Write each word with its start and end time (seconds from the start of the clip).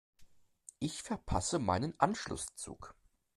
Ich 0.79 1.03
verpasse 1.03 1.59
meinen 1.59 1.93
Anschlusszug. 1.99 2.95